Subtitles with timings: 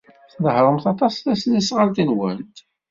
[0.33, 2.57] Tnehhṛemt aṭas tasnasɣalt-nwent?